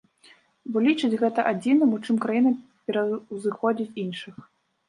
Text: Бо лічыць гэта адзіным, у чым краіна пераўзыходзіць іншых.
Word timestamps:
Бо 0.77 0.81
лічыць 0.85 1.19
гэта 1.23 1.45
адзіным, 1.51 1.93
у 1.97 2.01
чым 2.05 2.15
краіна 2.23 2.55
пераўзыходзіць 2.89 3.97
іншых. 4.07 4.35